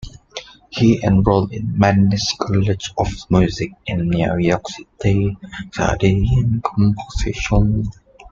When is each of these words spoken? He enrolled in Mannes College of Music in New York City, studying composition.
He 0.71 0.99
enrolled 1.03 1.53
in 1.53 1.77
Mannes 1.77 2.31
College 2.39 2.91
of 2.97 3.07
Music 3.29 3.69
in 3.85 4.09
New 4.09 4.39
York 4.39 4.63
City, 4.67 5.37
studying 5.71 6.59
composition. 6.65 7.85